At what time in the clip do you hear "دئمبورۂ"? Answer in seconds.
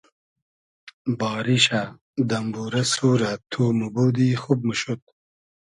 2.29-2.83